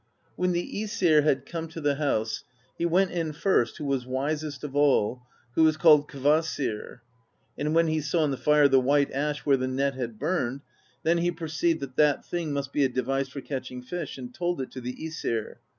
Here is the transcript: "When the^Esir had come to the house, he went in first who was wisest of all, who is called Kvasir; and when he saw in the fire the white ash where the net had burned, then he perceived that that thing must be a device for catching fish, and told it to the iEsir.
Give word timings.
"When 0.35 0.51
the^Esir 0.51 1.21
had 1.21 1.45
come 1.45 1.67
to 1.67 1.79
the 1.79 1.93
house, 1.93 2.43
he 2.75 2.87
went 2.87 3.11
in 3.11 3.33
first 3.33 3.77
who 3.77 3.85
was 3.85 4.07
wisest 4.07 4.63
of 4.63 4.75
all, 4.75 5.21
who 5.53 5.67
is 5.67 5.77
called 5.77 6.09
Kvasir; 6.09 7.01
and 7.55 7.75
when 7.75 7.85
he 7.85 8.01
saw 8.01 8.23
in 8.25 8.31
the 8.31 8.35
fire 8.35 8.67
the 8.67 8.79
white 8.79 9.11
ash 9.11 9.45
where 9.45 9.57
the 9.57 9.67
net 9.67 9.93
had 9.93 10.17
burned, 10.17 10.61
then 11.03 11.19
he 11.19 11.29
perceived 11.29 11.81
that 11.81 11.97
that 11.97 12.25
thing 12.25 12.51
must 12.51 12.73
be 12.73 12.83
a 12.83 12.89
device 12.89 13.29
for 13.29 13.41
catching 13.41 13.83
fish, 13.83 14.17
and 14.17 14.33
told 14.33 14.59
it 14.59 14.71
to 14.71 14.81
the 14.81 14.95
iEsir. 14.95 15.57